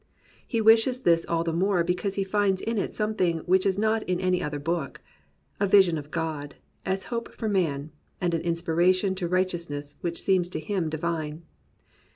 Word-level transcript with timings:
He 0.47 0.61
wishes 0.61 1.01
this 1.01 1.27
all 1.29 1.43
the 1.43 1.53
more 1.53 1.83
because 1.83 2.15
he' 2.15 2.23
finds 2.23 2.63
in 2.63 2.79
it 2.79 2.91
something 2.91 3.37
which 3.45 3.67
is 3.67 3.77
not 3.77 4.01
in 4.09 4.19
any 4.19 4.41
other 4.41 4.57
book: 4.57 4.99
a 5.59 5.67
vision 5.67 5.95
of 5.95 6.09
God, 6.09 6.55
a 6.87 6.99
hope 6.99 7.31
for 7.35 7.47
man, 7.47 7.91
and 8.19 8.33
an 8.33 8.41
inspiration 8.41 9.13
to 9.13 9.27
righteousness 9.27 9.97
which 10.01 10.19
seem 10.19 10.41
to 10.41 10.59
him 10.59 10.89
divine. 10.89 11.43